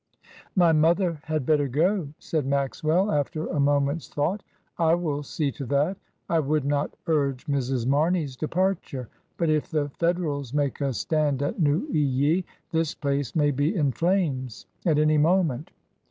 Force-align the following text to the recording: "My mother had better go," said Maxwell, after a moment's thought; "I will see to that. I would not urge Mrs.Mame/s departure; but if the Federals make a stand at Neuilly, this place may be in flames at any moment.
"My 0.55 0.71
mother 0.71 1.19
had 1.25 1.45
better 1.45 1.67
go," 1.67 2.07
said 2.17 2.47
Maxwell, 2.47 3.11
after 3.11 3.45
a 3.45 3.59
moment's 3.59 4.07
thought; 4.09 4.41
"I 4.79 4.95
will 4.95 5.21
see 5.21 5.51
to 5.51 5.65
that. 5.67 5.95
I 6.27 6.39
would 6.39 6.65
not 6.65 6.89
urge 7.05 7.45
Mrs.Mame/s 7.45 8.35
departure; 8.35 9.09
but 9.37 9.51
if 9.51 9.69
the 9.69 9.89
Federals 9.89 10.55
make 10.55 10.81
a 10.81 10.91
stand 10.91 11.43
at 11.43 11.59
Neuilly, 11.59 12.47
this 12.71 12.95
place 12.95 13.35
may 13.35 13.51
be 13.51 13.75
in 13.75 13.91
flames 13.91 14.65
at 14.87 14.97
any 14.97 15.19
moment. 15.19 15.69